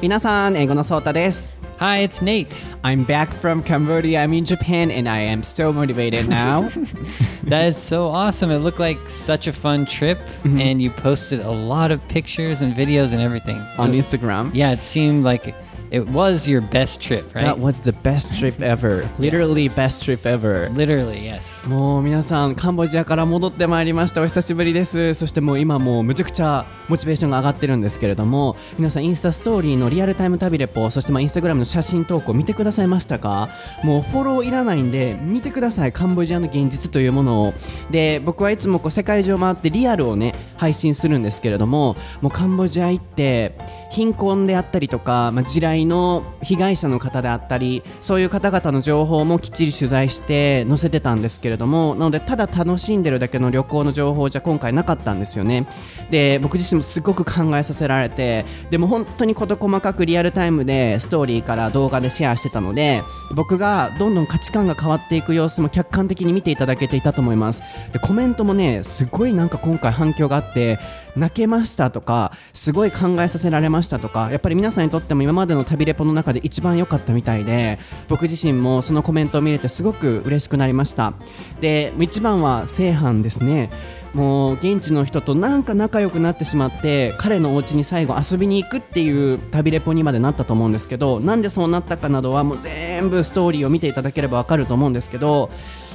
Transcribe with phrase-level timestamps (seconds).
[0.00, 1.50] 皆さん、英語のソータです。
[1.78, 2.64] Hi, it's Nate.
[2.82, 4.24] I'm back from Cambodia.
[4.24, 6.70] I'm in Japan and I am so motivated now.
[7.44, 8.50] That is so awesome.
[8.50, 12.74] It looked like such a fun trip, and you posted a lot of pictures and
[12.74, 13.60] videos and everything.
[13.78, 14.50] on Instagram.
[14.54, 15.54] Yeah, it seemed like
[15.91, 17.43] it was your best trip, right?
[17.43, 19.07] That was the best trip ever.
[19.19, 20.69] Literally best trip ever.
[20.73, 21.67] Literally, yes.
[21.67, 33.49] もう皆さんカンボジアから戻ってまいりましたお久しぶりですそしてもう今もうむちゃくちゃモチベーションが上がってるんですけれども皆さんインスタストーリーのリアルタイム旅レポそしてまあインスタグラムの写真投稿見てくださいましたか？
[33.83, 37.53] もうフォローいらないんで見てくださいカンボジアの現実というものを
[37.91, 43.55] で僕はいつもこう世界中回ってリアルをね配信するんですけれどももうカンボジア行って
[43.91, 55.67] 貧困であったりとか、まあ、地雷の被害者の方であったりそういう方々の情報もきっちり取材して載せてたんですけれどもなのでただ楽しんでるだけの旅行の情報じゃ今回なかったんですよね。
[56.09, 63.03] で僕自身もすごく考えさせられてでも本当に事細かくリアルタイムでストーリーから動画でシェアしてたので
[63.35, 67.63] 僕がどんどん価値観が変わっていく様子も客観的に見ていただけていたと思います。
[67.91, 70.79] でコメントもねすごいなんか今回反響があって
[71.15, 73.80] 泣けましたとかすごい考えさせられました。
[73.81, 81.13] ましたとかやっぱり皆さんにとっても今までの旅レポの中で一番良かったみたいで僕自身もそのコメントを見れてすごく嬉しくなりました。
[81.59, 83.69] で一番は正反ですね。
[84.13, 95.49] もう現地の人となんか仲良くなってしまって彼のお家に最後遊びに行くっていう旅レポにまでなったと思うんですけどなんでそうなったかなどはもう全部ストーリーを見ていただければわかると思うんですけど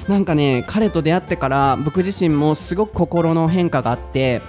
[0.09, 4.41] なんかね彼と出会ってから僕自身もすごく心の変化があって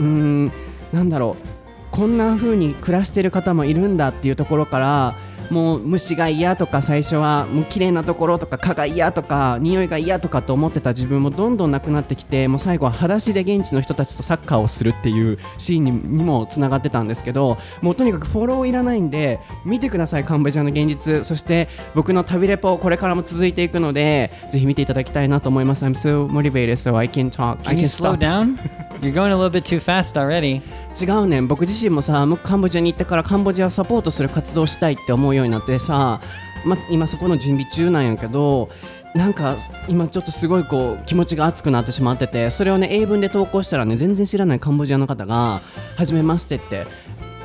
[0.00, 0.52] うーん
[0.92, 1.57] なんだろう。
[1.98, 5.16] こんな風に暮らしてる方もいるんだっていうところから
[5.50, 21.24] もう虫が嫌とか最初はもう綺麗なところとか蚊が嫌とか匂いが嫌とかと思ってた自分もどんどんなくなってきてもう最後は裸足で現地の人たちとサッカーをするっていうシーンににもつながってたんですけどもうとにかくフォローいらないんで見てくださいカンボジアの現実。
[21.24, 25.84] そして僕の旅レポこれからも続いていくのでぜひ見ていただきたいなと思います。
[25.84, 27.58] I'm so motivated so I can talk.
[27.64, 28.58] I Can slow down?
[29.00, 30.60] You're going a little bit too fast already.
[31.00, 31.38] 違うね。
[31.38, 36.20] ん僕自身もさもうカンボジアに行ってからカンボジアをサポートする活動をしたいって思うようになってさ、
[36.64, 38.68] ま、今そこの準備中なんやけど
[39.14, 39.56] なんか
[39.88, 45.60] 今ちょっとすごいこう気持ちが熱くなってしまっててそれをね英文で投稿したらね全然知らないカンボジアの方が
[45.96, 46.86] 「はじめまして」って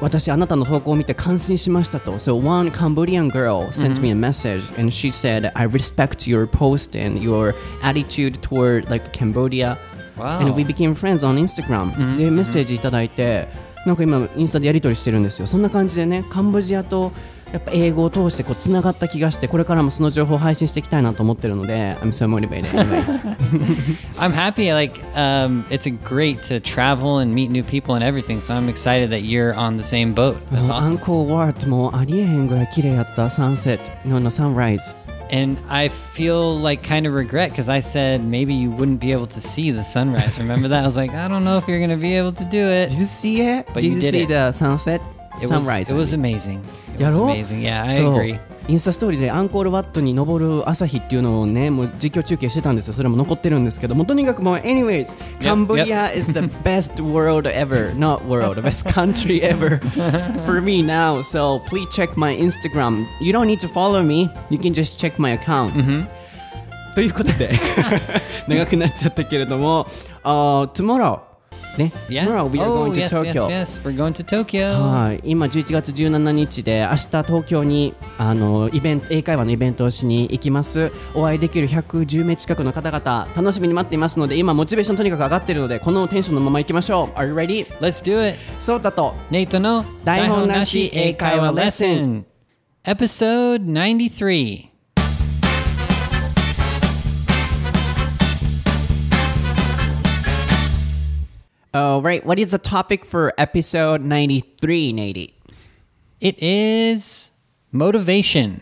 [0.01, 2.13] 私あなたの投稿を見て感心しましたと。
[2.13, 7.21] So one Cambodian girl sent me a message and she said I respect your post and
[7.21, 9.77] your attitude toward like Cambodia.
[10.17, 10.39] Wow.
[10.41, 13.47] and we became friends on Instagram、でメッセージいただいて
[13.85, 17.11] なんか今インスタでやり取りしてるんですよそんな感じでねカンボジアと
[17.51, 22.65] やっぱ英語を通してこうつながった気がしてこれからもその情報を配信していきたいなと思ってるので I'm so motivated
[24.17, 24.71] I'm happy.
[24.73, 28.41] Like, um, it's a great to travel and meet new people and everything.
[28.41, 30.37] So I'm excited that you're on the same boat.
[30.51, 30.97] That's アン awesome.
[30.97, 34.95] コーワートもありえへんぐらい綺麗やったサンセットののサンライズ
[35.33, 39.25] and I feel like kind of regret because I said maybe you wouldn't be able
[39.25, 40.37] to see the sunrise.
[40.37, 40.83] Remember that?
[40.83, 42.89] I was like, I don't know if you're gonna be able to do it.
[42.89, 43.65] Did you see it?
[43.73, 44.27] But did you, did see it.
[44.27, 45.01] the sunset?
[45.41, 45.85] It sunrise.
[45.85, 46.63] Was, it was amazing.
[46.93, 47.63] It was amazing.
[47.63, 48.37] Yeah, I so, agree.
[48.67, 59.79] インスタストーリーでアンコールワットに登る朝日っていうのをねもう実況中継してたんですよそれも残ってるんですけどもうとにかくもう anyways Cambodia is the best world ever not world best country ever
[60.45, 64.57] for me now so please check my Instagram you don't need to follow me you
[64.57, 65.73] can just check my account、
[66.95, 67.51] ということで
[68.47, 69.87] 長くなっちゃったけれども、
[70.23, 71.32] uh, tomorrow
[71.77, 72.25] ね、Yeah.
[72.25, 73.81] tomorrow we are oh, going to yes, Tokyo yes, yes.
[73.83, 74.79] We're going to Tokyo.
[74.79, 87.65] はい、今11月17日で明日東京にあのイベント英会話のイベントをしに行きますお会いできる110名近くの方々楽しみに待っていますので今モチベーションとにかく上がっているのでこのテンションのまま行きましょう Are you ready?
[87.79, 88.37] Let's do it.
[88.59, 92.25] そうだと Nate no 台本なし英会話レッスン
[92.85, 94.72] Episode 93.
[101.75, 105.33] Alright, what is the topic for episode 93, Nady?
[106.21, 107.31] It is
[107.73, 108.61] motivation.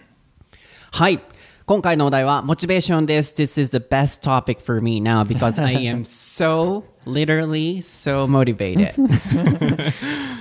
[0.94, 1.20] はい
[1.66, 3.34] 今回のお題はモチベーションです。
[3.34, 8.94] This is the best topic for me now because I am so literally so motivated.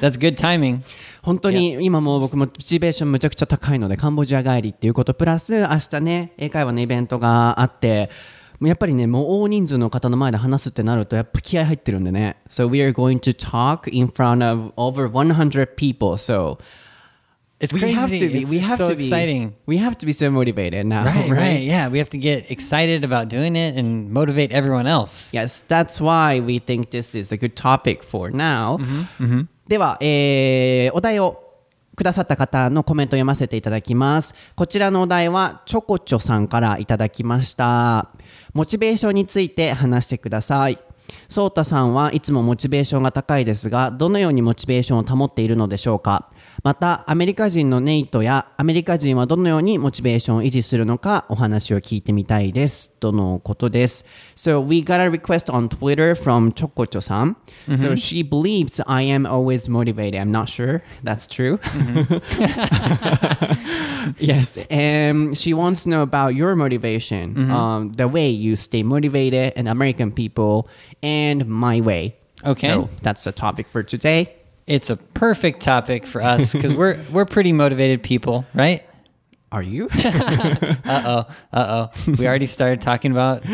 [0.01, 0.83] That's good timing.
[1.23, 8.11] 本当に今もう僕モチベーションむちゃくちゃ高いのでカンボジア帰りっていうことプラス明日ね英会話のイベントがあって
[8.63, 16.59] やっぱりねもう大人数の方の前で話すってなるとやっぱ気合入ってるんでね So we are going to talk in front of over 100 people so
[17.63, 17.95] It's we crazy.
[17.95, 19.53] have to be It's we have so to be exciting.
[19.67, 21.63] we have to be so motivated now Right, right, right.
[21.63, 25.33] Yeah, we have to get excited about doing it and motivate everyone else.
[25.35, 28.79] Yes, that's why we think this is a good topic for now.
[29.69, 31.45] では、えーお題を
[31.97, 34.35] くださった方のコメントを読ませていただきます。
[34.57, 38.09] こちらのお題は、チョコチョさんからいただきました。
[38.53, 40.79] モチベーションについて話してください。
[41.29, 46.31] ソータさんはいつもモチベーションが高いですが、どのようにモチベーションを保っているのでしょうか？
[46.64, 52.92] また、アメリカ人のネイトやアメリカ人はどのようにモチベーションを維持するのかお話を聞いてみたいです。
[53.00, 54.06] とのことです。
[54.36, 57.36] So, we got a request on Twitter from Chokocho-san.
[57.76, 60.20] So, she believes I am always motivated.
[60.20, 61.60] I'm not sure that's true.
[64.20, 69.54] yes, and she wants to know about your motivation, um, the way you stay motivated,
[69.56, 70.68] and American people,
[71.02, 72.16] and my way.
[72.44, 72.70] Okay.
[72.70, 74.36] so that's the topic for today.
[74.71, 78.85] It's a perfect topic for us because we're we're pretty motivated people, right?
[79.51, 79.89] Are you?
[80.91, 82.15] Uh oh, uh oh.
[82.19, 83.45] We already started talking about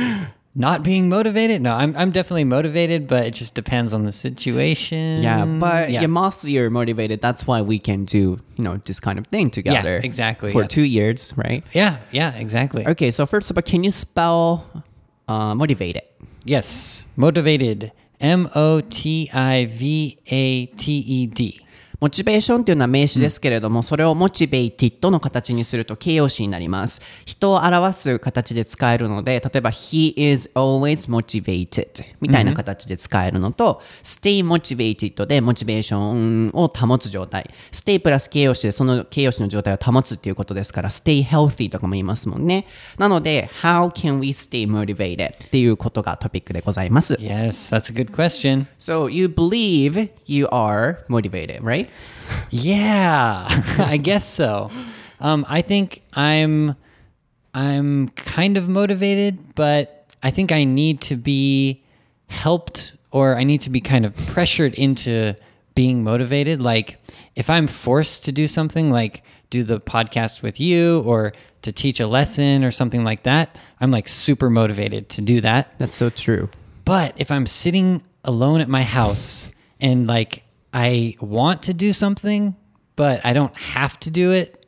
[0.54, 1.62] not being motivated.
[1.62, 5.22] No, I'm I'm definitely motivated, but it just depends on the situation.
[5.22, 6.02] yeah, but yeah.
[6.02, 6.06] yeah.
[6.06, 7.22] mostly you're motivated.
[7.22, 9.96] That's why we can do you know this kind of thing together.
[9.96, 10.68] Yeah, exactly, For yeah.
[10.68, 11.64] two years, right?
[11.72, 12.86] yeah, yeah, exactly.
[12.86, 14.84] Okay, so first of all, can you spell
[15.28, 16.02] uh, motivated?
[16.44, 17.92] Yes, motivated.
[18.20, 21.65] M O T I V A T E D.
[21.98, 27.00] モチベーションっていうのは名詞ですけれども、それをモチベイティッドの形にすると形容詞になります。
[27.25, 37.48] 人を表す形で使えるので、例えば He is always motivated みたいな形で使えるのと、stay motivated でモチベーションを保つ状態。
[37.72, 42.66] stay プラス形容詞でその形容詞の状態を保つっていうことですから、stay healthy とかも言いますもんね。
[42.99, 47.14] なので、How can we stay motivated っていうことがトピックでございます。
[47.14, 48.66] Yes, that's a good question.
[48.78, 51.86] So you believe you are motivated, right?
[52.50, 53.47] Yeah,
[53.79, 54.71] I guess so.
[55.21, 56.77] Um, I think I'm
[57.55, 61.83] I'm kind of motivated, but I think I need to be
[62.29, 65.35] helped or I need to be kind of pressured into
[65.75, 66.61] being motivated.
[66.61, 66.99] Like
[67.35, 72.00] if I'm forced to do something like do the podcast with you or to teach
[72.00, 75.79] a lesson or something like that, I'm like super motivated to do that.
[75.79, 76.50] That's so true.
[76.85, 79.50] But if I'm sitting alone at my house
[79.81, 80.43] and like
[80.76, 82.55] I want to do something,
[82.96, 84.67] but I don't have to do it,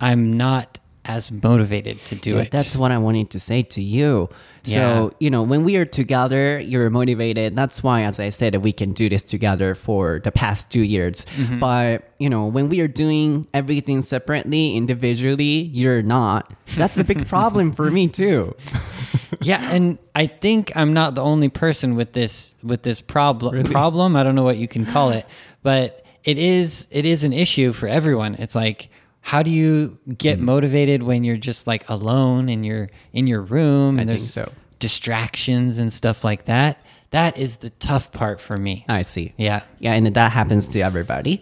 [0.00, 2.50] I'm not as motivated to do Yeah, it.
[2.50, 4.30] That's what I wanted to say to you.
[4.64, 4.74] Yeah.
[4.74, 7.56] So, you know, when we are together, you're motivated.
[7.56, 11.24] That's why, as I said, we can do this together for the past two years.
[11.36, 11.58] Mm-hmm.
[11.58, 16.52] But, you know, when we are doing everything separately, individually, you're not.
[16.76, 18.54] That's a big problem for me, too.
[19.40, 24.16] yeah, and I think I'm not the only person with this with this problem problem.
[24.16, 25.26] I don't know what you can call it,
[25.62, 28.34] but it is it is an issue for everyone.
[28.34, 28.90] It's like
[29.20, 30.46] how do you get Mm-hmm.
[30.46, 34.50] motivated when you're just like alone in your in your room and think there's so.
[34.78, 36.80] distractions and stuff like that?
[37.10, 38.84] That is the tough part for me.
[38.88, 39.34] I see.
[39.36, 39.62] Yeah.
[39.80, 41.40] Yeah, and that happens to everybody.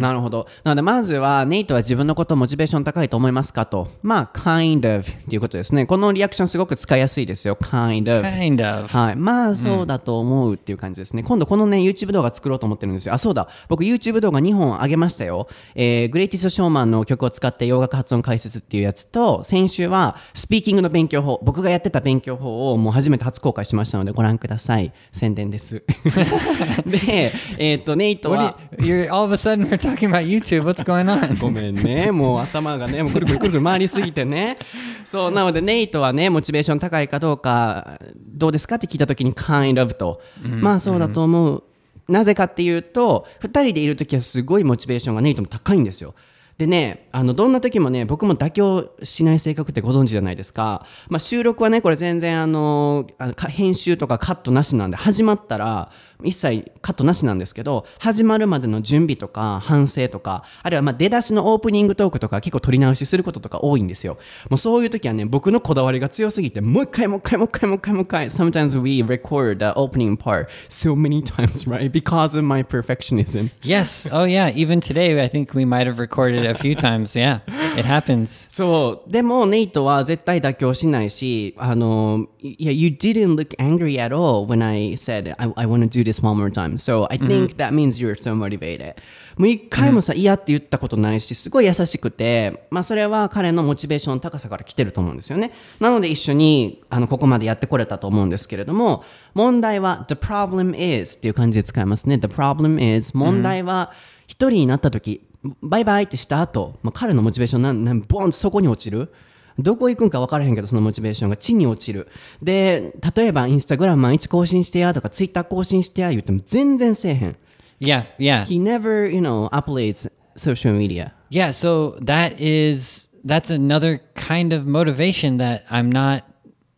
[0.00, 0.46] なるほど。
[0.62, 3.88] なので、まずは、ネイトは自分のことモチベーション高いと思いますかと。
[4.02, 5.84] まあ、kind of っていうことですね。
[5.84, 7.56] このリアクションすごく使いやすいですよ。
[7.56, 8.26] kind of。
[8.26, 8.86] Kind of.
[8.86, 9.16] はい。
[9.16, 11.24] まあ、そうだと思うっていう感じですね。
[11.24, 13.14] 今度このね、YouTube 動画作ろうと思ってるんですよ。
[13.14, 13.48] あ、そうだ。
[13.68, 15.48] 僕 YouTube 動画2本上げましたよ。
[15.74, 24.92] えー、グレイティストショーマンの曲を使って洋楽発音解説っていうやつと、先週はスピーキングの勉強法、僕がやってた勉強法をもう初めて初公開しましたのでご覧ください。
[25.12, 25.82] 宣伝です。
[26.86, 30.62] で、えっ、と、ネイトは、you, you're all of a sudden we're talking about YouTube.
[30.62, 31.38] What's going on?
[31.40, 32.10] ごめんね。
[32.10, 34.58] もう頭がね、もうくるくるくるくる回りすぎてね。
[35.04, 40.20] そう、なので、ネイトはね、モチベーション高いかどうか、どうですかって聞いたときに、kind of と。
[40.42, 41.62] まあ、そうだと思う。
[42.08, 46.14] なぜかっていうと、二人でいるときはすごいモチベーションがネイトも高いんですよ。
[46.58, 50.86] でね、あの、どんな時もね、僕も妥協しない性格ってご存知じゃないですか。
[51.08, 55.90] まあ、収録はね、これ全然あの、あのか編集とかカットなしなんで、始まったら、
[56.24, 64.18] 一切カットなしなんですけど、始まるまでの準備とか、反省とか、あるいはまあ出だしのオープニングトークとか結構取り直しすることとか多いんですよ。
[64.48, 71.90] もうそういう時はね、僕のこだわりが強すぎて、もう一回もう一回もう一回もう一回もう一回、sometimes we record the opening part so many times, right?
[71.90, 73.50] Because of my perfectionism.
[73.62, 74.08] Yes.
[74.10, 74.52] Oh, yeah.
[74.54, 77.16] Even today, I think we might have recorded a few times.
[77.16, 77.40] Yeah.
[77.76, 78.48] It happens.
[78.50, 79.10] そう。
[79.10, 86.36] でも、ネイトは絶対妥協しないし、あの、いや、you didn't look angry at all when I said, I, I want to do this one
[86.36, 86.76] more time.
[86.76, 88.94] So, I think that means you're so motivated.
[89.36, 95.52] もう一回もさ、嫌って言ったことないし、すごい優しくて、まあ、それは彼のモチベーションの高さから来てると思うんですよね。
[95.80, 102.18] なので、一緒に、あの、ここまでやってこれたと思うんですけれども、問題は、the problem is っていう感じで使いますね。
[102.18, 103.92] the problem is 問題は、
[104.26, 105.22] 一人になった時、
[105.62, 109.12] バイバイってした後、まあ、彼のモチベーションなんなんボンとそこに落ちる
[109.59, 112.07] どこ行くんか分からへんけどそのモチベーションが地に落ちる
[112.41, 117.35] で例えばインスタグラム毎日更新してやとかツイッター更新してや言っても全然せえへん
[117.81, 118.05] Yeah.
[118.19, 118.45] Yeah.
[118.45, 121.13] He never, you know, uploads social media?
[121.29, 126.23] Yeah, so that is that's another kind of motivation that I'm not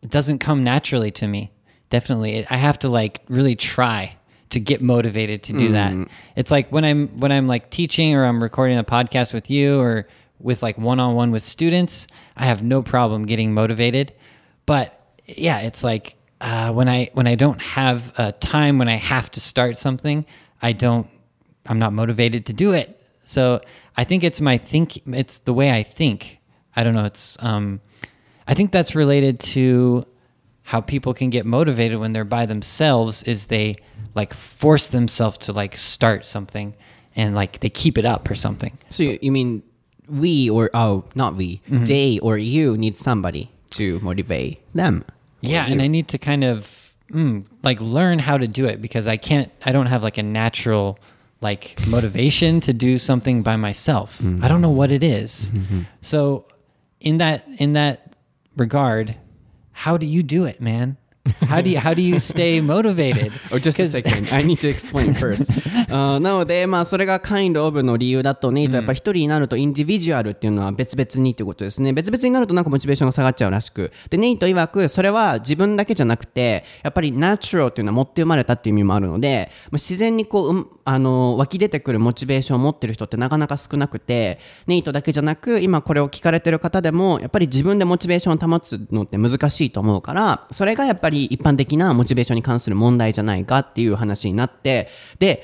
[0.02, 1.52] it doesn't come naturally to me.
[1.90, 2.46] Definitely.
[2.48, 4.16] I have to like really try
[4.50, 6.08] to get motivated to do that.
[6.36, 9.80] It's like when I'm when I'm like teaching or I'm recording a podcast with you
[9.80, 10.08] or
[10.39, 14.13] with like one-on-one with students, I have no problem getting motivated.
[14.65, 18.95] But yeah, it's like uh, when I when I don't have a time when I
[18.95, 20.25] have to start something,
[20.61, 21.07] I don't
[21.65, 22.95] I'm not motivated to do it.
[23.23, 23.61] So
[23.95, 26.39] I think it's my think it's the way I think.
[26.75, 27.05] I don't know.
[27.05, 27.81] It's um,
[28.47, 30.05] I think that's related to
[30.63, 33.23] how people can get motivated when they're by themselves.
[33.23, 33.75] Is they
[34.15, 36.75] like force themselves to like start something
[37.15, 38.77] and like they keep it up or something.
[38.89, 39.63] So you, you mean
[40.09, 45.05] we or oh not we they or you need somebody to motivate them?
[45.41, 49.07] Yeah, and I need to kind of mm, like learn how to do it because
[49.07, 49.51] I can't.
[49.63, 50.99] I don't have like a natural
[51.41, 54.21] like motivation to do something by myself.
[54.43, 55.51] I don't know what it is.
[56.01, 56.45] So
[56.99, 58.15] in that in that
[58.57, 59.15] regard,
[59.71, 60.97] how do you do it, man?
[61.47, 63.31] How do you how do you stay motivated?
[63.51, 64.31] Or just a second.
[64.31, 65.51] I need to explain first.
[65.89, 71.93] あ ーなので、まあ、それが kind of の理由だとね、やっぱ一人になるとインディビジュアルっていうのは別々にってことですね。
[71.93, 73.91] 別々になるとなんかモチベーションが下がっちゃうらしく。
[74.09, 95.43] で、ネイト曰く、それは自分だけじゃなくて、やっぱり natural っていうのは持って生まれたっていう意味もあるので、まあ、自然にこう、うんあの、湧き出てくるモチベーションを持ってる人ってなかなか少なくて、ネイトだけじゃなく、今これを聞かれてる方でも、やっぱり自分でモチベーションを保つのって難しいと思うから、それがやっぱり一般的なモチベーションに関する問題じゃないかっていう話になって、で、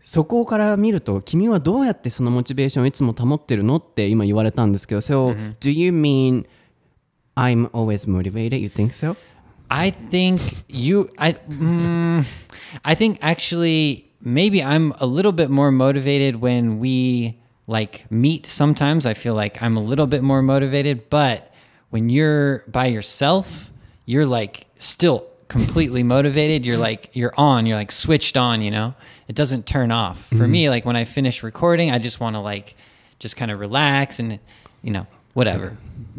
[0.00, 6.46] そこから見ると、君はどうやってそのモチベーションをいつも保ってるのって今言われたんですけど、So, do you mean
[7.34, 8.60] I'm always motivated?
[8.60, 9.14] You think so?
[9.68, 11.10] I think you.
[11.18, 11.34] I.
[11.50, 12.24] Mm,
[12.82, 18.46] I think actually maybe I'm a little bit more motivated when we like meet.
[18.46, 21.52] Sometimes I feel like I'm a little bit more motivated, but
[21.90, 23.70] when you're by yourself,
[24.06, 26.66] you're like still completely motivated.
[26.66, 27.66] You're like you're on.
[27.66, 28.62] You're like switched on.
[28.62, 28.94] You know,
[29.28, 30.26] it doesn't turn off.
[30.26, 30.50] For mm-hmm.
[30.50, 32.74] me, like when I finish recording, I just want to like
[33.18, 34.38] just kind of relax and
[34.82, 35.76] you know whatever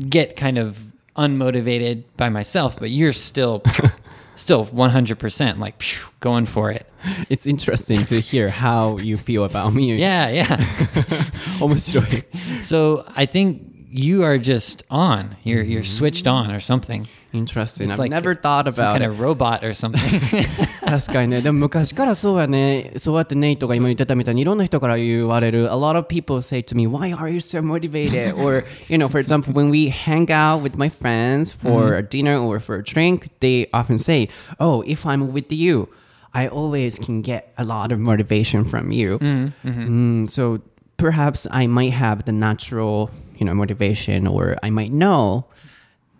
[0.10, 0.78] get kind of
[1.16, 3.64] unmotivated by myself but you're still
[4.36, 6.90] still 100% like phew, going for it.
[7.30, 9.96] It's interesting to hear how you feel about me.
[10.00, 11.24] Yeah, yeah.
[11.62, 11.96] Almost.
[12.62, 15.38] So I think you are just on.
[15.44, 15.98] You're you're mm-hmm.
[15.98, 17.08] switched on or something.
[17.35, 17.89] Interesting.
[17.89, 19.11] It's I've like never thought some about kind it.
[19.11, 20.21] of robot or something
[20.81, 21.43] 確かにね。
[21.43, 22.93] でも昔からそうやね。
[22.97, 25.67] そうやってネイトが今言ってたみたいにいろんな人から言われる。
[25.67, 28.35] A lot of people say to me, why are you so motivated?
[28.35, 32.37] or, you know, for example, when we hang out with my friends for a dinner
[32.37, 34.29] or for a drink, they often say,
[34.59, 35.89] oh, if I'm with you,
[36.35, 39.19] I always can get a lot of motivation from you.
[39.21, 40.61] Mm, so
[40.97, 45.47] perhaps I might have the natural, you know, motivation or I might know,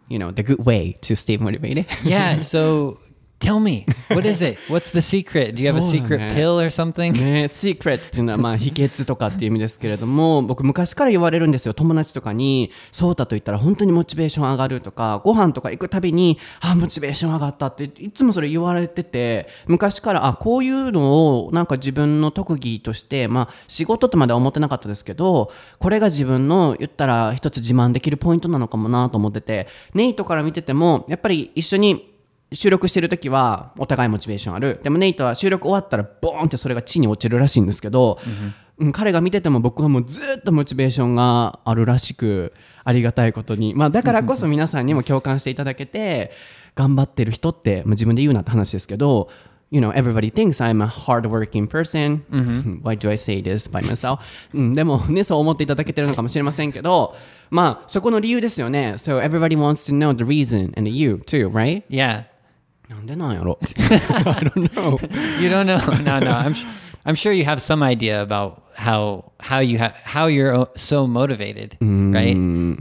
[0.08, 1.86] you know, the good way to stay motivated.
[2.04, 3.00] yeah so
[3.40, 4.58] tell me what is it?
[4.70, 5.56] What's the secret?
[5.56, 6.32] Do you have a そうだね。
[6.32, 7.12] secret pill or something?
[7.14, 11.74] ね、secret っていうのはまあ秘訣とかっていう意味ですけれども僕昔から言われるんですよ。
[11.74, 32.15] 友達とかにそうだと言ったら本当にモチベーション上がるとかご飯とか行くたびにあモチベーション上がったっていつもそれ言われてて昔からあこういうのをなんか自分の特技としてまあ仕事とまでは思ってなかったですけどこれが自分の言ったら一つ自慢できるポイントなのかもなと思っててネイトから見ててもやっぱり一緒に
[32.54, 38.54] 収録してる時はお互いモチベーションあるでもネイトは収録終わったらボーンってそれが地に落ちるらしいんですけど、うん
[38.92, 46.34] 彼が見てても僕はもうずっとモチベーションがあるらしくありがたいことに、まあ、だからこそ皆さんにも共感していただけて
[46.76, 49.30] 頑張ってる人って、まあ、自分で言うなって話ですけど
[49.72, 52.24] You know, everybody thinks I'm a hardworking person.
[52.84, 54.20] Why do I say this by myself?
[54.54, 57.16] うんでもね、そう思っていただけてるのかもしれませんけど、
[57.50, 58.94] まあ、そこの理由ですよね。
[58.98, 61.84] So everybody wants to know the reason and the you too, right?
[61.90, 62.26] yeah
[62.89, 63.69] なんでなんやろ I
[64.45, 65.41] don't know.
[65.41, 66.67] you don't know no no i'm su-
[67.05, 71.07] i'm sure you have some idea about how how you have how you're o- so
[71.07, 71.77] motivated
[72.13, 72.35] right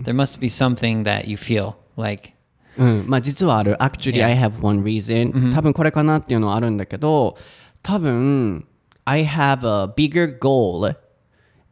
[0.04, 2.34] there must be something that you feel like
[2.78, 3.76] うん、まあ実はある。
[3.82, 4.28] Actually, Yeah.
[4.28, 5.52] I have one reason.
[5.54, 7.36] 多分これかなっていうのはあるんだけど、
[7.84, 8.66] 多分、
[9.04, 10.96] I have a bigger goal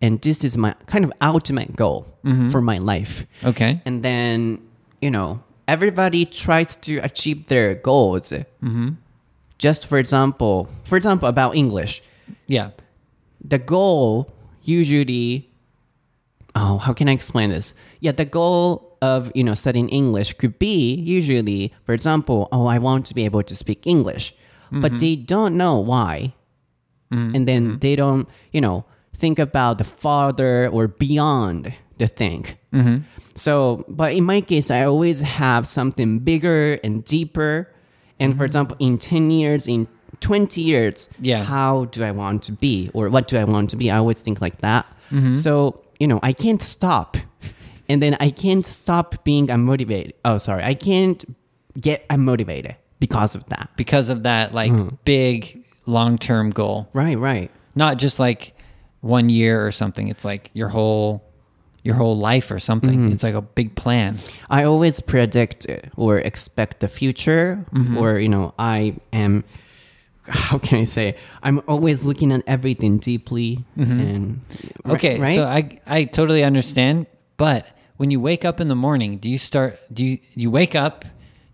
[0.01, 2.05] and this is my kind of ultimate goal
[2.51, 3.25] for my life.
[3.45, 4.59] okay And then,
[4.99, 8.32] you know, everybody tries to achieve their goals.
[8.32, 8.90] Mm-hmm.
[9.58, 12.02] Just for example, for example, about English.
[12.46, 12.70] yeah.
[13.44, 15.48] The goal usually
[16.54, 17.74] oh how can i explain this?
[17.98, 22.78] Yeah the goal of you know studying english could be usually for example oh i
[22.78, 24.32] want to be able to speak english
[24.72, 24.98] but mm-hmm.
[24.98, 26.32] they don't know why.
[27.12, 27.36] Mm-hmm.
[27.36, 32.46] And then they don't you know think about the farther or beyond the thing.
[33.34, 37.68] So, but in my case, I always have something bigger and deeper.
[38.18, 38.44] And for mm-hmm.
[38.44, 39.88] example, in 10 years, in
[40.20, 41.42] 20 years, Yeah.
[41.42, 43.90] how do I want to be or what do I want to be?
[43.90, 44.86] I always think like that.
[45.10, 45.34] Mm-hmm.
[45.34, 47.16] So, you know, I can't stop.
[47.88, 50.12] And then I can't stop being unmotivated.
[50.24, 50.62] Oh, sorry.
[50.62, 51.22] I can't
[51.78, 53.68] get unmotivated because of that.
[53.76, 54.96] because of that like mm.
[55.04, 56.88] big long-term goal.
[56.92, 57.50] Right, right.
[57.74, 58.54] Not just like
[59.00, 60.08] one year or something.
[60.08, 61.24] It's like your whole
[61.82, 63.00] your whole life or something.
[63.00, 63.12] Mm-hmm.
[63.12, 64.18] It's like a big plan.
[64.48, 67.98] I always predict uh, or expect the future, mm-hmm.
[67.98, 69.44] or you know, I am.
[70.24, 71.16] How can I say?
[71.42, 74.00] I'm always looking at everything deeply mm-hmm.
[74.00, 74.40] and
[74.86, 75.34] Okay, right.
[75.34, 79.38] so I I totally understand, but when you wake up in the morning, do you
[79.38, 81.04] start do you you wake up,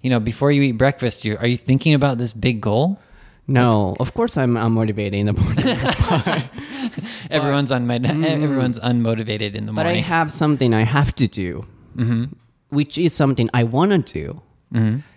[0.03, 3.01] you know, before you eat breakfast, you are you thinking about this big goal?
[3.49, 5.65] No, of course I'm unmotivated in the morning,
[7.31, 10.05] Everyone's unmo- everyone's unmotivated in the but I morning.
[10.05, 11.65] have something I have to do,
[12.71, 14.43] which is something I want to do.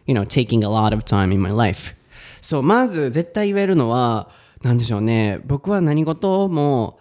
[0.05, 1.95] You know, taking a lot of time in my life.
[2.41, 4.29] そうまず絶対言えるのは
[4.63, 6.99] 何でしょうね僕は何事も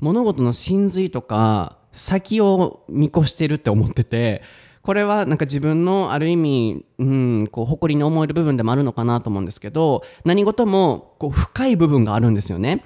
[0.00, 4.42] 物事の真髄とか先を見越してるって思ってて
[4.90, 12.82] これはなんか自分のある意味、うん、こう誇りに思える部分でもあるのかなと思うんですけど何事もこう深い部分があるんですよね。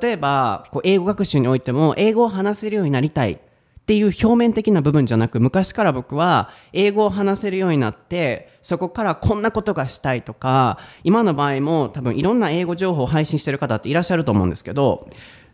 [0.00, 3.32] 例えばこう英語学習においても英語を話せるようになりたい。
[3.32, 15.08] っていう表面的な部分じゃなく昔から僕は英語を話せるようになってそこからこんなことがしたいとか今の場合も多分いろんな英語情報を配信してる方っていらっしゃると思うんですけど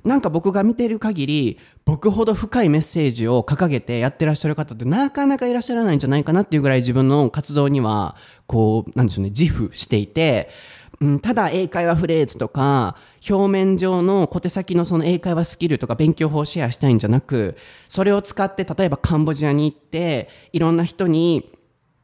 [0.05, 10.51] なんか僕が見てる限り僕ほど深いメッセージを掲げてやってらっしゃる方ってなかなかいらっしゃらないんじゃないかなっていうぐらい自分の活動にはこうなんでしょうね自負していて
[11.01, 12.97] うん、ただ英会話フレーズとか
[13.29, 17.57] 表面上の小手先のその英会話スキルとか勉強法をシェアしたいんじゃなく
[17.89, 21.53] それを使って例えばカンボジアに行っていろんな人に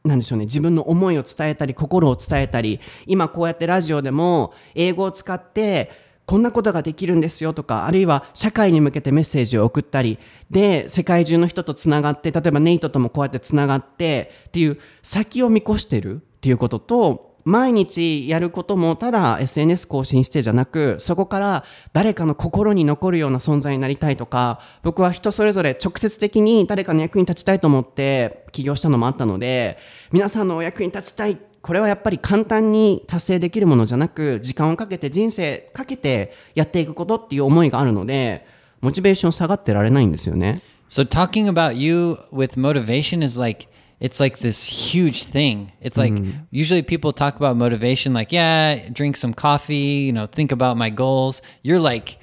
[0.05, 5.91] なんでしょうね自分の思いを伝えたり心を伝えたり今こうやってラジオでも英語を使って
[6.25, 10.17] こんなことができるんですよとかあるいは社会に向けてメッセージを送ったり
[10.49, 29.77] で世界中の人とつながって例えばネイトともこうやってつながってっていう先を見越してるっていうことと毎日やることもただ SNS 更新してじゃなくそこから誰かの心に残るような存在になりたいとか僕は人それぞれ直接的に誰かの役に立ちたいと思って起業したのもあったので
[30.11, 38.45] 皆さんのお役に立ちたいこれはやっぱり簡単に達成できるものじゃなく時間をかけて人生かけてやっていくことっていう思いがあるので
[38.81, 40.61] モチベーション下がってられないんですよね。
[40.89, 43.67] So talking about you with motivation is like
[43.99, 45.71] it's like this huge thing.
[45.81, 46.13] It's like
[46.51, 50.91] usually people talk about motivation like, yeah, drink some coffee, you know, think about my
[50.91, 51.41] goals.
[51.63, 52.19] You're like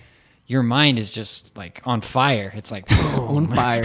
[0.47, 2.53] your mind is just like on fire.
[2.55, 3.83] It's like on fire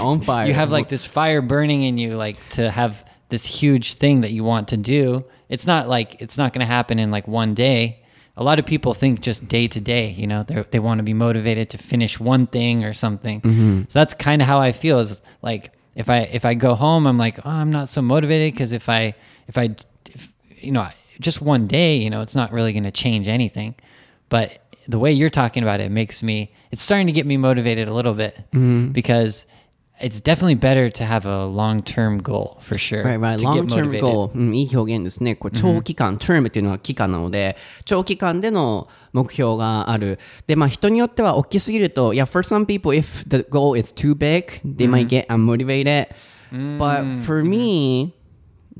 [0.00, 3.94] on fire you have like this fire burning in you like to have this huge
[3.94, 5.24] thing that you want to do.
[5.48, 8.04] It's not like it's not going to happen in like one day.
[8.36, 11.02] A lot of people think just day to day, you know, they they want to
[11.02, 13.40] be motivated to finish one thing or something.
[13.40, 13.82] Mm-hmm.
[13.88, 17.06] So that's kind of how I feel is like if I if I go home
[17.06, 19.14] I'm like, "Oh, I'm not so motivated because if I
[19.48, 19.74] if I
[20.10, 20.86] if, you know,
[21.18, 23.74] just one day, you know, it's not really going to change anything.
[24.28, 27.88] But the way you're talking about it makes me it's starting to get me motivated
[27.88, 28.88] a little bit mm-hmm.
[28.88, 29.46] because
[29.99, 33.03] it's definitely better to have a long-term goal for sure.
[33.03, 33.39] Right, right.
[33.39, 34.01] to Long get term motivated.
[34.01, 35.35] goal、うん、いい表現ですね。
[35.35, 40.19] これ長期間、term っていうのは期間なので、長期間での目標がある。
[40.45, 46.07] で、まあ人によっては大きすぎると、yeah, for some people, if the goal is too big, they might get unmotivated.
[46.51, 48.13] But for me,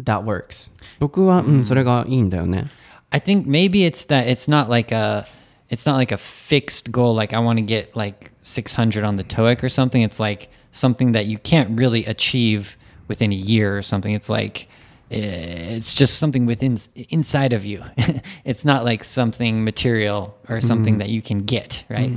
[0.03, 0.71] that works.
[0.99, 2.69] 僕は、うん、それがいいんだよね。
[3.09, 5.25] I think maybe it's that it's not like a
[5.69, 9.23] it's not like a fixed goal like I want to get like 600 on the
[9.23, 10.01] TOEIC or something.
[10.01, 14.13] It's like something that you can't really achieve within a year or something.
[14.13, 14.67] It's like
[15.11, 16.77] eh, it's just something within
[17.09, 17.83] inside of you.
[18.45, 22.11] it's not like something material or something that you can get, right?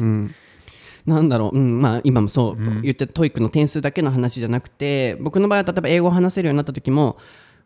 [1.07, 7.17] なんだろう、うん、まあ今もそう、言ってトイックの点数だけの話じゃなくて僕の場合は例えば英語を話せるようになった時も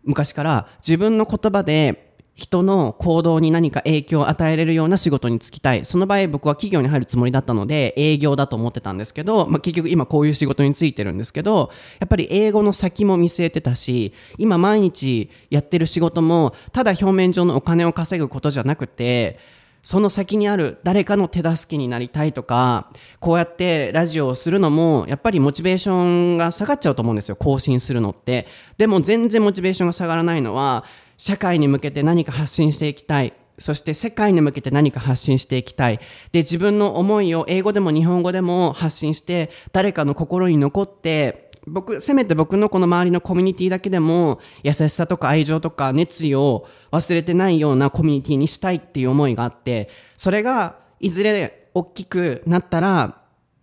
[0.05, 2.08] 昔から自分の言葉で
[2.40, 5.86] 人の行動に何か影響を与えれるような仕事に就きたい。
[5.86, 19.40] その場合僕は企業に入るつもりだったので営業だと思ってたんですけど、まあ、結局今こういう仕事に就いてるんですけどやっぱり英語の先も見据えてたし今毎日やってる仕事もただ表面上のお金を稼ぐことじゃなくて
[19.82, 25.94] その先にある誰かの手助けになりたいとかこうやってラジオをするのもやっぱりモチベーショ
[26.36, 27.36] ンが下がっちゃうと思うんですよ。
[27.36, 28.46] 更新するのって。
[28.78, 30.84] でも全然モチベーションが下がらないのは
[31.20, 36.00] 社会に向けて何か発信していきたいそして世界に向けて何か発信していきたい。
[36.32, 53.22] で、自分の思いを英語でも日本語でも発信して、誰かの心に残って、僕、せめて僕のこの周りのコミュニティだけでも、優しさとか愛情とか熱意を忘れてないようなコミュニティにしたいっていう思いがあって、それがいずれ大きくなったら、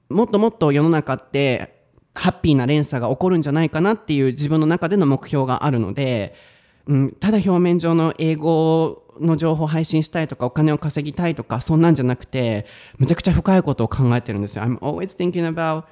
[0.09, 1.75] もっともっと世の中って、
[2.15, 6.35] ハッピーな連鎖が起こるんじゃないかなっていう自分の中での目標があるので、
[6.87, 12.67] うん、ただ表面上の英語の情報を配信したいとかお金を稼ぎたいとかそんなんじゃなくて
[12.99, 14.65] めちゃくちゃ深いことを考えてるんですよ。
[14.65, 15.85] I'm always thinking about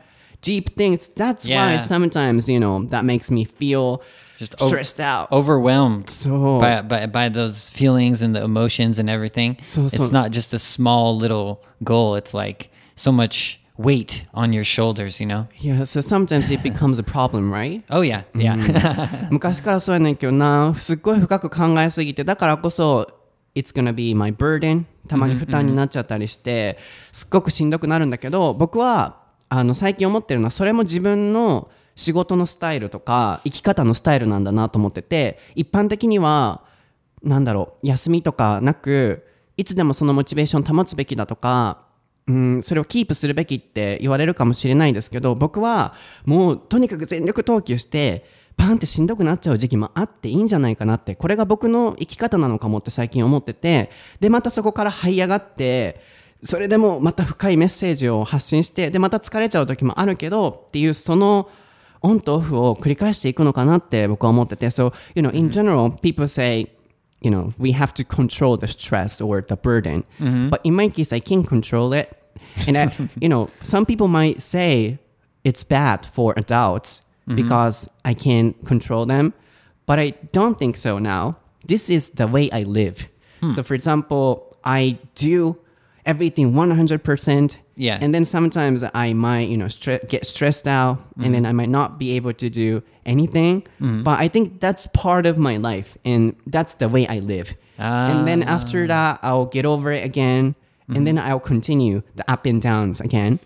[0.43, 1.11] deep things.
[1.17, 4.03] That's why sometimes, you know, that makes me feel
[4.39, 5.29] Just stressed out.
[5.31, 6.61] overwhelmed そう。
[6.61, 9.57] by, by by those feelings and the emotions and everything.
[9.69, 12.17] So- so- it's not just a small little goal.
[12.17, 15.21] It's like so much weight on your shoulders.
[15.21, 15.47] You know?
[15.59, 17.83] Yeah, so sometimes it becomes a problem, right?
[17.91, 18.57] Oh yeah, yeah.
[19.31, 23.09] 昔からそうやねんけどなすっごい深く考えすぎてだからこそ
[23.55, 26.79] It's gonna be my burden たまに負担になっちゃったりして
[27.13, 36.63] すっごくしんどくなるんだけど僕はあの最近思ってるのはそれも自分の仕事のスタイルとか生き方のスタイルなんだなと思ってて一般的には
[37.23, 39.25] なんだろう休みとかなく
[39.57, 41.84] いつでもそのモチベーション保つべきだとか
[42.27, 48.25] うん、それをキープするべきって言われるかもしれないですけど僕はもうとにかく全力投球して
[48.57, 56.01] パンってしんどくなっちゃう時期もあっていいんじゃないかなってこれが僕の生き方なのかもって最近思っててでまたそこから這い上がって
[56.43, 61.51] それでもまた深いメッセージを発信してでまた疲れちゃう時もあるけどっていうその
[62.03, 66.69] オンとオフを繰り返していくのかなって僕は思ってて So, you know, in general, people say
[67.25, 70.05] you know, we have to control the stress or the burden.
[70.21, 70.51] Mm-hmm.
[70.51, 72.13] But in my case, I can't control it.
[72.69, 74.99] And, I, you know, some people might say
[75.43, 77.37] it's bad for adults mm-hmm.
[77.37, 79.33] because I can't control them.
[79.87, 81.39] But I don't think so now.
[81.67, 83.09] This is the way I live.
[83.41, 83.51] Hmm.
[83.51, 85.59] So, for example, I do
[86.05, 87.57] everything 100%.
[87.77, 87.99] Yeah.
[88.01, 91.33] And then sometimes I might, you know, stre- get stressed out and mm-hmm.
[91.33, 93.64] then I might not be able to do anything.
[93.80, 97.56] But I think that's part of my life and that's the way I live.
[97.78, 100.56] And then after that, I'll get over it again
[100.88, 103.40] and then I'll continue the up and downs again.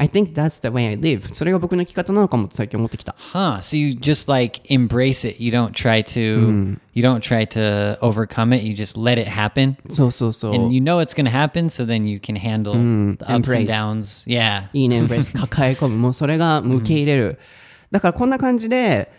[0.00, 1.34] I think that's the way I live.
[1.34, 3.16] それが僕の生き方なのかもって最近思ってきた。
[3.32, 3.58] Huh.
[3.58, 5.42] So you just like embrace it.
[5.42, 6.78] You don't try to.
[6.94, 8.62] You don't try to overcome it.
[8.62, 9.76] You just let it happen.
[9.90, 10.54] そうそうそう。
[10.54, 13.56] And you know it's going to happen, so then you can handle the ups embrace.
[13.56, 14.30] and downs.
[14.30, 14.68] Yeah.
[14.72, 15.96] いいね、エンブレス抱え込む。
[15.96, 17.40] もうそれが受け入れる。
[17.92, 19.10] だからこんな感じで、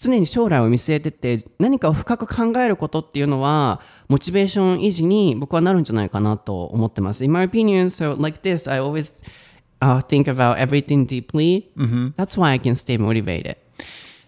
[0.00, 7.24] 常に将来を見据えてって、何かを深く考えることっていうのは、モチベーション維持に僕はなるんじゃないかなと思ってます。
[7.24, 11.70] In my opinion, so like this, I always、uh, think about everything deeply.
[12.16, 13.56] That's why I can stay motivated.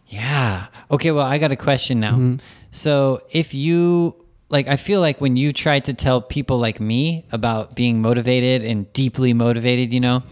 [0.07, 0.67] Yeah.
[0.91, 2.39] Okay, well, I got a question now.
[2.71, 4.15] So, if you
[4.53, 8.63] like I feel like when you try to tell people like me about being motivated
[8.63, 10.23] and deeply motivated, you know,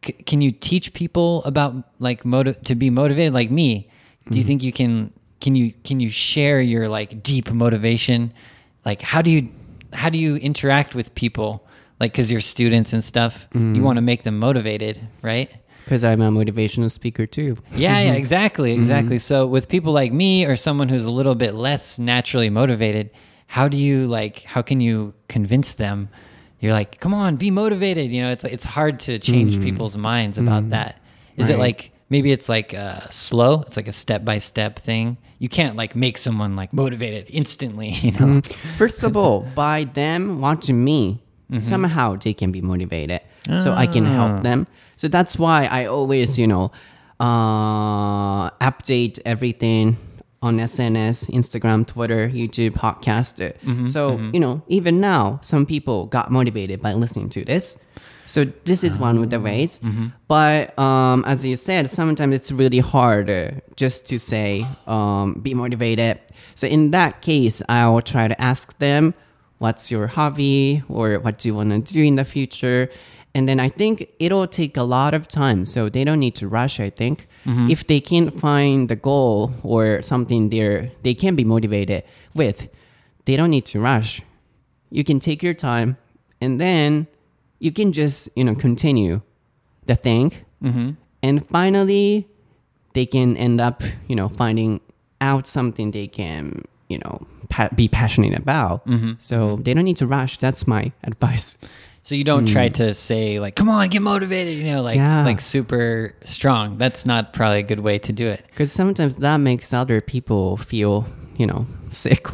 [0.03, 3.89] c- can you teach people about like motive to be motivated like me?
[4.29, 4.47] Do you mm-hmm.
[4.47, 8.33] think you can can you can you share your like deep motivation?
[8.85, 9.49] Like how do you
[9.93, 11.65] how do you interact with people?
[11.99, 13.83] Like cuz you're students and stuff, you mm-hmm.
[13.83, 15.49] want to make them motivated, right?
[15.83, 17.57] Because I'm a motivational speaker too.
[17.71, 18.15] Yeah, yeah, mm-hmm.
[18.17, 19.17] exactly, exactly.
[19.17, 23.09] So with people like me or someone who's a little bit less naturally motivated,
[23.47, 26.09] how do you like how can you convince them?
[26.59, 29.63] You're like, "Come on, be motivated." You know, it's it's hard to change mm-hmm.
[29.63, 30.71] people's minds about mm-hmm.
[30.71, 31.01] that.
[31.37, 33.61] Is it like maybe it's like uh, slow?
[33.61, 35.17] It's like a step by step thing.
[35.37, 38.41] You can't like make someone like motivated instantly, you know.
[38.41, 38.77] Mm-hmm.
[38.77, 41.21] First of all, by them watching me,
[41.59, 43.21] somehow they can be motivated.
[43.59, 44.39] So I can help ah.
[44.41, 44.67] them.
[44.95, 46.71] So that's why I always, you know,
[47.19, 49.97] uh, update everything
[50.41, 53.87] on SNS, Instagram, Twitter, YouTube, podcast.
[53.89, 57.77] so, you know, even now, some people got motivated by listening to this.
[58.25, 59.81] So this is one of the ways.
[60.27, 65.53] But um, as you said, sometimes it's really hard uh, just to say, um, be
[65.55, 66.19] motivated.
[66.55, 69.13] So in that case, I'll try to ask them,
[69.57, 72.89] what's your hobby or what do you want to do in the future?
[73.35, 75.65] And then I think it'll take a lot of time.
[75.65, 77.27] So they don't need to rush, I think.
[77.45, 77.69] Mm-hmm.
[77.69, 82.67] If they can't find the goal or something there they can be motivated with,
[83.25, 84.21] they don't need to rush.
[84.89, 85.97] You can take your time
[86.41, 87.07] and then
[87.59, 89.21] you can just, you know, continue
[89.85, 90.33] the thing.
[90.63, 90.91] Mm-hmm.
[91.21, 92.27] And finally,
[92.93, 94.81] they can end up, you know, finding
[95.21, 98.87] out something they can, you know, pa- be passionate about.
[98.87, 99.13] Mm-hmm.
[99.19, 100.37] So they don't need to rush.
[100.37, 101.57] That's my advice.
[102.09, 105.23] So you don't try to say like, "Come on, get motivated," you know, like Yeah.
[105.23, 106.79] like super strong.
[106.79, 108.43] That's not probably a good way to do it.
[108.47, 111.05] Because sometimes that makes other people feel,
[111.37, 112.25] you know, sick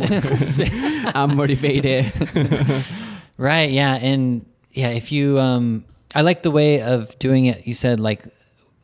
[1.14, 2.06] I'm motivated.
[3.38, 3.70] Right.
[3.72, 3.96] Yeah.
[3.96, 5.84] And yeah, if you, um,
[6.16, 7.68] I like the way of doing it.
[7.68, 8.24] You said like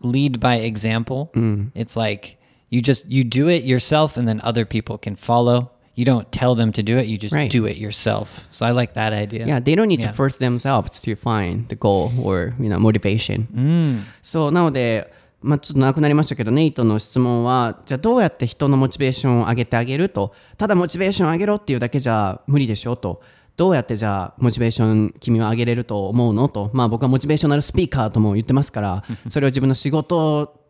[0.01, 1.32] lead by example.
[1.73, 2.36] It's like
[2.69, 5.71] you just, you do it yourself and then other people can follow.
[5.95, 7.08] You don't tell them to do it.
[7.08, 7.49] You just Right.
[7.51, 8.47] do it yourself.
[8.51, 9.45] So I like that idea.
[9.45, 10.13] Yeah, they don't need to Yeah.
[10.13, 14.04] force themselves to find the goal or, you know, motivation.
[14.21, 23.21] そう、なので、まあ、ちょっと長くなりましたけど、ネイトの質問は、じゃあどうやって人のモチベーションを上げてあげると、ただモチベーションを上げろっていうだけじゃ無理でしょと。
[23.58, 26.47] どうやってじゃあモチベーション君は上げれると思うの？
[26.47, 26.69] と。
[26.73, 30.61] まあ僕はモチベーショナルスピーカーとも言ってますから、 それを自分の仕事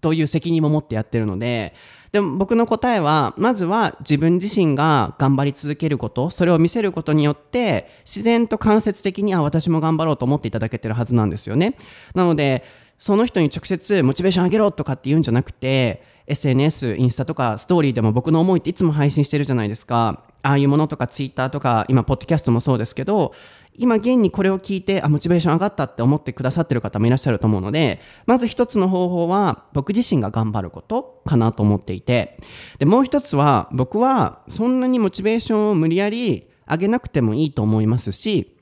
[0.00, 1.74] という責任も持ってやってるので、
[2.12, 11.76] でも僕の答えは、まずは自分自身が頑張り続けること、それを見せることによって、自然と間接的に、あ、私も頑張ろうと思っていただけてるはずなんですよね。
[12.14, 12.64] なので、
[12.98, 20.22] その人に直接モチベーション上げろとかって言うんじゃなくて、SNS、インスタとかストーリーでも僕の思いっていつも配信してるじゃないですか。
[20.42, 23.32] ああいうものとかツイッターとか、今、ポッドキャストもそうですけど、
[23.76, 32.38] 今現にこれを聞いてあモチベーション上がったって思ってくださってる方もいらっしゃると思うのでまず一つの方法は僕自身が頑張ることかなと思っていて。
[32.78, 38.56] でもう一つは僕はそんなにモチベーションを無理やり上げなくてもいいと思いますし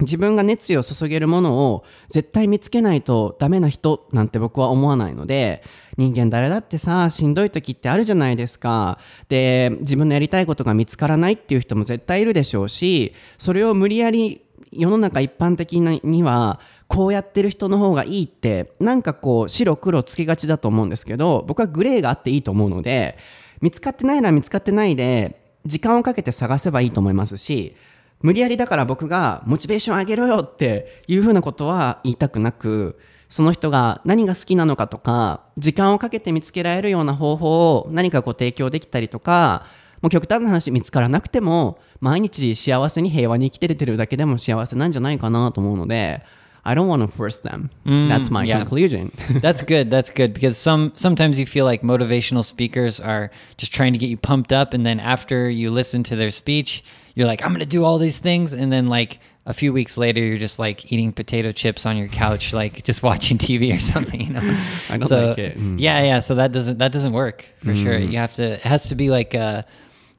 [0.00, 5.62] 自分が熱意を注げるものを絶対見つけないとダメな人なんて僕は思わないので
[5.96, 8.98] 人間誰だってさしんどい時ってあるじゃないですか。
[9.28, 23.18] で自分のやりたいことが見つからないっていう人も絶対いるでしょうしそれを無理やり世の中一般的にはこうやってる人の方がいいってなんかこう白黒つけがちだと思うんですけど僕はグレーがあっていいと思うので
[23.60, 27.76] 見つかってないなら見つかってないで時間をかけて探せばいいと思いますし
[28.22, 39.64] 無理やりだから僕がモチベーション上げろよっていうふうなことは言いたくなくその人が何が好きなのかとか時間をかけて見つけられるような方法を何かこう提供できたりとか
[40.02, 46.22] もう極端な話見つからなくても毎日幸せに平和に生きてれてるだけでも幸せなんじゃないかなと思うので
[46.62, 47.70] I don't want to force them.
[47.86, 48.58] That's my yeah.
[48.58, 49.12] conclusion.
[49.40, 49.90] That's good.
[49.90, 54.10] That's good because some sometimes you feel like motivational speakers are just trying to get
[54.10, 56.84] you pumped up and then after you listen to their speech,
[57.20, 59.98] you're like I'm going to do all these things and then like a few weeks
[59.98, 63.78] later you're just like eating potato chips on your couch like just watching TV or
[63.78, 64.40] something, you know.
[64.88, 65.58] I don't so, like it.
[65.58, 65.78] Mm.
[65.78, 67.98] Yeah, yeah, so that doesn't that doesn't work for sure.
[67.98, 68.10] Hmm.
[68.10, 69.66] You have to it has to be like a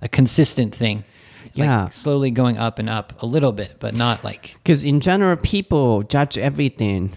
[0.01, 1.03] a consistent thing.
[1.55, 1.89] Like Yeah.
[1.89, 6.03] slowly going up and up a little bit, but not like Because in general, people
[6.03, 7.13] judge everything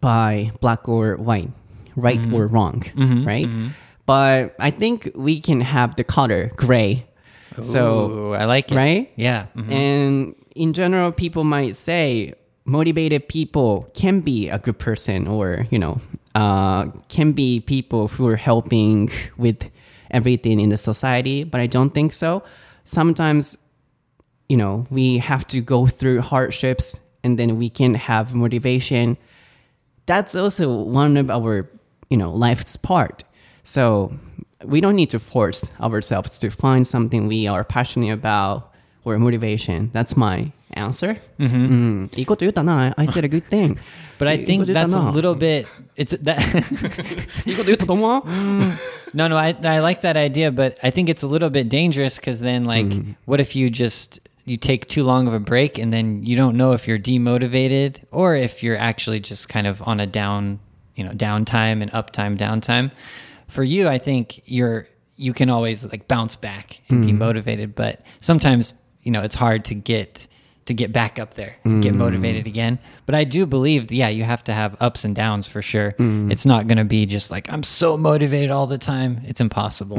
[0.00, 1.50] by black or white,
[1.94, 2.34] right mm-hmm.
[2.34, 3.24] or wrong, mm-hmm.
[3.24, 3.46] right?
[3.46, 3.68] Mm-hmm.
[4.08, 7.06] But I think we can have the color gray.
[7.62, 8.76] So, I like it.
[8.76, 9.10] right?
[9.16, 9.46] Yeah.
[9.56, 9.70] mhm.
[9.72, 15.78] and in general, people might say motivated people can be a good person or, you
[15.78, 16.00] know,
[16.34, 19.70] uh, can be people who are helping with
[20.10, 21.44] everything in the society.
[21.44, 22.42] But I don't think so.
[22.84, 23.56] Sometimes
[24.48, 29.16] you know, we have to go through hardships and then we can have motivation.
[30.06, 31.68] That's also one of our,
[32.08, 33.24] you know, life's part.
[33.62, 34.18] So
[34.65, 38.71] we don't need to force ourselves to find something we are passionate about
[39.05, 39.89] or motivation.
[39.93, 41.17] That's my answer.
[41.39, 42.93] うんいいこと言ったな。
[42.97, 43.77] I said a good thing.
[44.17, 45.65] But I いい think こと言った that's な a little bit.
[45.97, 46.39] It's that.
[47.49, 48.23] いいこと言ったと思う
[49.13, 52.17] no, no, I I like that idea, but I think it's a little bit dangerous
[52.19, 52.87] because then, like,
[53.25, 56.57] what if you just you take too long of a break and then you don't
[56.57, 60.59] know if you're demotivated or if you're actually just kind of on a down,
[60.95, 62.91] you know, downtime and uptime, downtime.
[63.48, 67.18] For you, I think you're you can always like bounce back and be hmm.
[67.18, 70.28] motivated, but sometimes you know it's hard to get
[70.68, 71.98] to get back up there and get hmm.
[71.98, 72.78] motivated again.
[73.06, 75.92] But I do believe, yeah, you have to have ups and downs for sure.
[75.92, 76.30] Hmm.
[76.30, 79.22] It's not going to be just like I'm so motivated all the time.
[79.26, 79.96] It's impossible.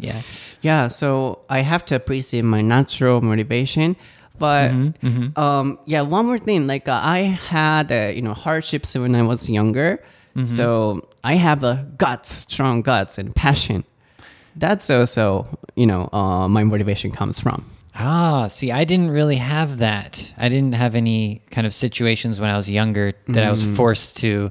[0.00, 0.20] Yeah.
[0.62, 3.96] Yeah, so I have to appreciate my natural motivation.
[4.40, 5.06] But mm-hmm.
[5.06, 5.38] Mm-hmm.
[5.38, 6.66] Um, yeah, one more thing.
[6.66, 10.02] Like uh, I had uh, you know hardships when I was younger,
[10.34, 10.46] mm-hmm.
[10.46, 13.84] so I have a guts, strong guts and passion.
[14.56, 17.70] That's also you know uh, my motivation comes from.
[17.94, 20.32] Ah, see, I didn't really have that.
[20.38, 24.16] I didn't have any kind of situations when I was younger that I was forced
[24.18, 24.50] to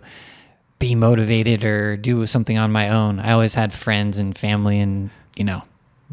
[0.78, 3.20] be motivated or do something on my own.
[3.20, 5.64] I always had friends and family and, you know,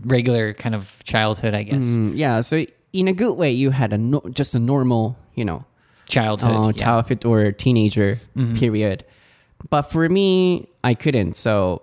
[0.04, 1.84] regular kind of childhood, I guess.
[1.84, 5.44] Mm, yeah, so in a good way, you had a no- just a normal you
[5.44, 5.64] know
[6.08, 6.50] Childhood.
[6.56, 6.72] uh, yeah.
[6.72, 8.20] childhood or teenager
[8.56, 9.04] period.
[9.70, 11.34] But for me, I couldn't.
[11.34, 11.82] So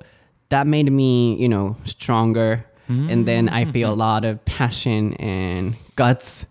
[0.50, 2.66] that made me, you know, stronger.
[2.90, 6.48] and then I feel a lot of passion and guts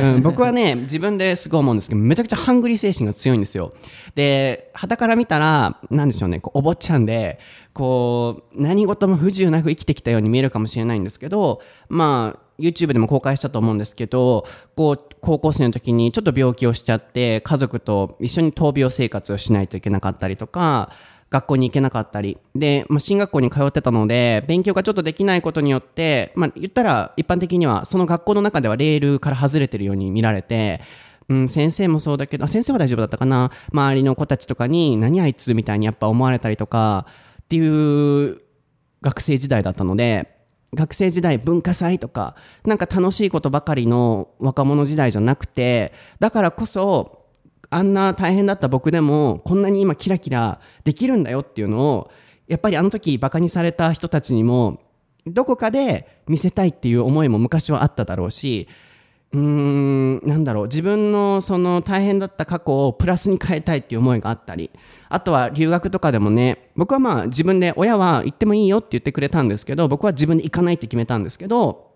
[0.00, 3.72] う ん僕はね自分ですごい思うんですけどめちゃくちゃハングリー精神が強いんですよ
[4.14, 7.38] で傍から見たらなんでしょうねこうお坊ちゃんで
[7.72, 20.90] こう何事も不自由なく生きてきたように見えるかもしれないんですけどまあ YouTube でも公開したと思うんですけどこう高校生の時にちょっと病気をしちゃって家族と一緒に闘病生活をしないといけなかったりとか
[21.28, 22.38] 学校に行けなかったり。
[22.54, 30.80] で、まあ、進学校に通ってたので勉強がちょっとできないことによって、まあ、言ったら一般的にはその学校の中ではレールから外れてるように見られて
[31.28, 33.50] うん、先生もそうだけど先生は大丈夫だったかな。
[33.72, 37.06] 周りの子たちとかに何あいつみたいにやっぱ思われたりとか
[37.42, 38.40] っていう
[39.02, 40.35] 学生時代だったので
[40.74, 47.26] 学生時代文化祭とかなんか楽しいことばかりの若者時代じゃなくてだからこそ
[47.70, 52.10] あんな大変だった僕でもこんなに今キラキラできるんだよっていうのを
[52.46, 54.80] やっぱりあの時バカにされた人たちにも
[55.26, 58.68] どこかで見せたいっていう思いも昔はあっただろうし
[59.36, 64.70] うーんなんだろう自分のその大変だった過去をプラスに変えたいっていう思いがあったり
[65.10, 71.92] あとは留学とかでもね僕はまあ自分で親は行ってもいいよって言ってくれたんですけど僕は自分で行かないって決めたんですけど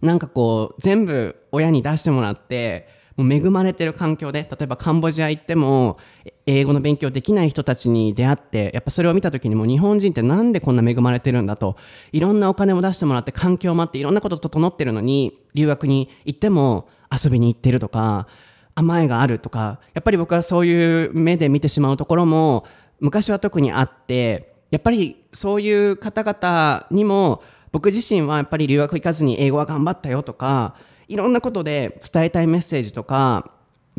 [0.00, 5.98] なんかこう全部親に出してもらってもう恵まれてる環境で例えばカンボジア行っても
[6.46, 11.76] 英語の勉強できない人たちに出会ってやっぱそれを見た時にも日本人ってなんでこんな恵まれてるんだと
[12.12, 18.26] いろんなお金も出してもらって環境もあっていろんなこと整ってるのに留学に行っても遊びに行ってるとか
[18.74, 22.66] 甘えがあるとかやっぱり僕はそういう目で見てしまうところも
[22.98, 30.74] 昔は特にあってやっぱりそういう方々にも僕自身はやっぱり留学行かずに英語は頑張ったよとか
[31.08, 33.50] いろんなことで伝えたいメッセージとか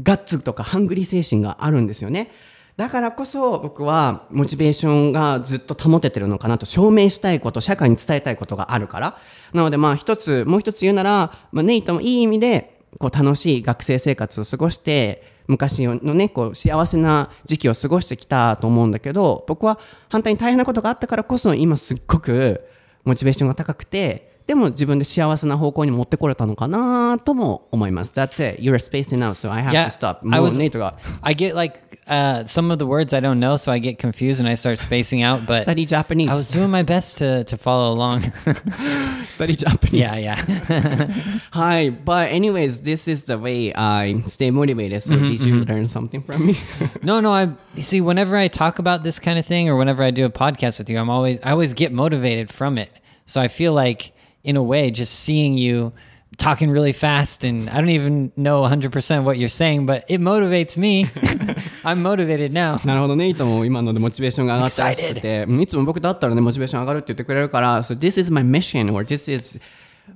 [0.02, 2.32] ガッツとかハングリー精神があるんですよね。
[2.78, 9.18] だからこそ僕はモチベーションがずっと保ててるのかなと証明したいこと社会に伝えたいことがあるから。
[9.54, 22.62] なのでまあ一つもう一つ言うなら、まあ、ネイトもいい意味でこう楽しい学生生活を過ごして昔のねこう幸せな時期を過ごしてきたと思うんだけど僕は反対に大変なことがあったからこそ今すっごく
[23.04, 28.13] モチベーションが高くてでも自分で幸せな方向に持ってこれたのかなとも思います。
[28.13, 28.61] That's it.
[28.61, 30.19] You're spacing out, so I have Yeah, to stop.
[30.29, 33.57] I もう was- ネイトが I get like uh, some of the words I don't know,
[33.57, 35.47] so I get confused and I start spacing out.
[35.47, 36.29] But study Japanese.
[36.29, 38.23] I was doing my best to to follow along.
[39.29, 40.01] study Japanese.
[40.01, 41.07] yeah, yeah.
[41.53, 45.01] Hi, but anyways, this is the way I stay motivated.
[45.05, 46.59] So did you learn something from me?
[47.05, 47.33] no, no.
[47.33, 48.01] I you see.
[48.01, 50.91] Whenever I talk about this kind of thing, or whenever I do a podcast with
[50.91, 52.91] you, I'm always I always get motivated from it.
[53.27, 54.13] So I feel like,
[54.45, 55.93] in a way, just seeing you
[56.37, 60.77] talking really fast and I don't even know 100% what you're saying, but it motivates
[60.77, 61.05] me.
[61.85, 62.79] I'm motivated now.
[62.87, 63.29] なるほどね。
[63.29, 69.59] いとも今のでモチベーションが上がったらしくて、うんいつも僕と会ったらね、モチベーション上がるって言ってくれるから、so this is my mission or this is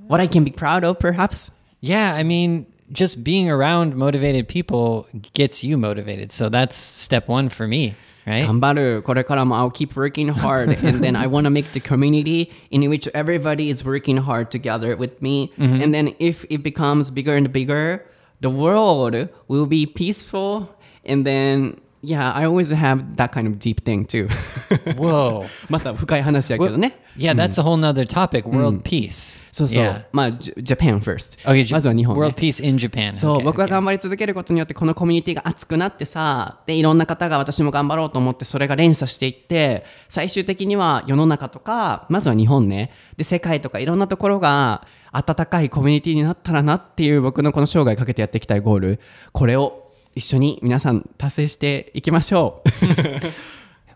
[0.09, 1.53] what I can be proud of perhaps.
[1.81, 6.33] Yeah, I mean, just being around motivated people gets you motivated.
[6.33, 7.95] So that's step one for me,
[8.29, 8.47] right?
[8.47, 9.03] 頑張る。
[9.03, 13.71] これからも I'll keep working hard and then I want to make the community in which everybody
[13.71, 15.53] is working hard together with me.
[15.59, 18.05] And then if it becomes bigger and bigger,
[18.41, 20.75] the world will be peaceful
[21.05, 24.28] and then yeah, I always have that kind of deep thing too.
[24.98, 25.46] Whoa.
[25.70, 27.00] また深い話やけどね。
[27.18, 28.48] Yeah, that's a whole nother topic.
[28.48, 29.44] World peace.
[29.52, 30.06] そうそう。
[30.14, 31.40] まあ、Japan first。
[31.46, 32.22] Okay, まずは日本、ね。
[32.22, 33.16] World peace in Japan.
[33.16, 49.00] そう、僕が.頑張り続けることによってこのコミュニティが熱くなってさでいろんな方が私も頑張ろうと思ってそれが連鎖していって最終的には世の中とかまずは日本ねで世界とかいろんなところが温かいコミュニティになったらなっていう僕のこの生涯かけてやっていきたいゴール
[49.32, 52.69] これを一緒に皆さん達成していきましょう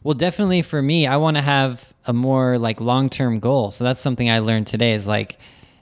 [0.04, 3.72] Well, definitely for me, I want to have a more like long-term goal.
[3.72, 5.38] So that's something I learned today is like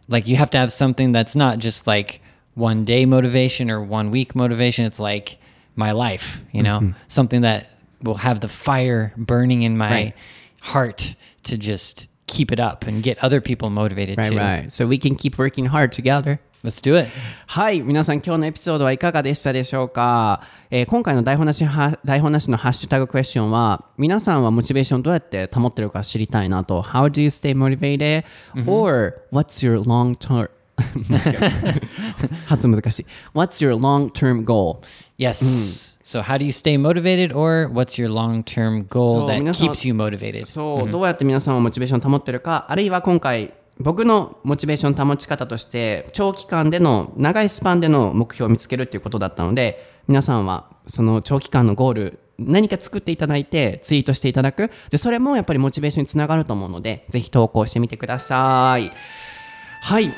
[0.09, 2.21] like you have to have something that's not just like
[2.55, 4.85] one day motivation or one week motivation.
[4.87, 5.39] It's like
[5.75, 7.67] my life, you know, something that
[8.03, 10.15] will have the fire burning in my Right.
[10.61, 14.37] heart to just keep it up and get other people motivated right too.
[14.39, 17.10] right so we can keep working hard together Let's do it.
[17.48, 17.82] はい。
[17.82, 26.82] 皆さん今日のエピソードはいかがでしたでしょうか、えー今回の台本なしは、台本なしのハッシュタグクエスチョンは、皆さんはモチベーションどうやって保ってるか知りたいなと。
[26.82, 28.26] How do you stay motivated?
[28.68, 30.50] Or what's your long term?
[32.48, 33.06] 発音難しい。
[33.34, 34.82] What's your long term goal?
[35.18, 35.92] Yes.
[36.04, 40.46] So how do you stay motivated or what's your long-term goal that keeps you motivated?
[40.46, 54.72] そう、どうやって皆さんはモチベーションを保ってるか、あるいは今回、僕のモチベーション保ち方として、長期間での、長いスパンでの目標を見つけるっていうことだったので、皆さんはその長期間のゴール、何か作っていただいてツイートしていただく。
[54.90, 58.92] でそれもやっぱりモチベーションにつながると思うのでぜひ投稿してみてください。
[59.84, 60.12] はい。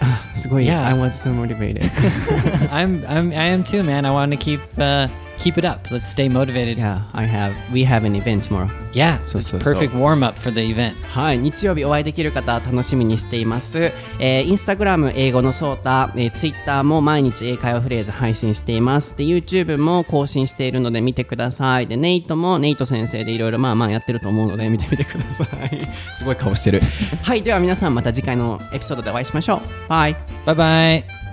[0.00, 0.84] あすごい、Yeah.
[0.84, 1.82] I was so motivated.
[2.70, 4.06] I'm, I'm, I am too, man.
[4.06, 5.08] I want to keep, uh,
[5.38, 5.90] keep it up.
[5.90, 6.76] Let's stay motivated.
[6.76, 10.52] Yeah I have we have an event tomorrow Yeah, So, it's perfect warm up for
[10.52, 10.94] the event.
[11.08, 13.92] はい、日曜日お会いできる方楽しみにしています。
[14.20, 19.16] えー、インスタグラム英語のソータ、えー、ツイッターも毎日英会話フレーズ配信しています。
[19.16, 21.88] で、YouTube も更新しているので見てください。
[21.88, 25.88] で、ネイトもネイト先生でいろいろまあまあやってると思うので見てみてください。
[26.14, 26.80] すごい顔してる。
[27.24, 29.88] はい、では皆さんまた次回のエピソードでお会いしましょう。
[29.88, 30.16] バイ。
[30.46, 31.23] Bye bye.